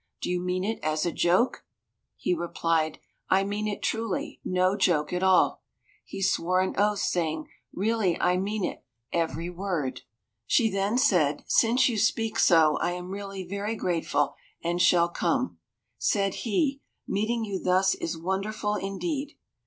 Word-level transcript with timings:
Do 0.19 0.31
you 0.31 0.39
mean 0.41 0.63
it 0.63 0.79
as 0.81 1.05
a 1.05 1.11
joke?" 1.11 1.63
He 2.17 2.33
replied, 2.33 2.97
"I 3.29 3.43
mean 3.43 3.67
it 3.67 3.83
truly, 3.83 4.41
no 4.43 4.75
joke 4.75 5.13
at 5.13 5.21
all." 5.21 5.61
He 6.03 6.23
swore 6.23 6.59
an 6.61 6.73
oath, 6.75 6.97
saying, 6.97 7.49
"Really 7.71 8.19
I 8.19 8.37
mean 8.37 8.63
it, 8.65 8.83
every 9.13 9.47
word." 9.51 10.01
She 10.47 10.71
then 10.71 10.97
said, 10.97 11.43
"Since 11.47 11.87
you 11.87 11.99
speak 11.99 12.39
so, 12.39 12.77
I 12.79 12.93
am 12.93 13.11
really 13.11 13.43
very 13.43 13.75
grateful, 13.75 14.33
and 14.63 14.81
shall 14.81 15.07
come." 15.07 15.59
Said 15.99 16.33
he, 16.33 16.81
"Meeting 17.07 17.45
you 17.45 17.61
thus 17.63 17.93
is 17.93 18.17
wonderful 18.17 18.73
indeed." 18.73 19.35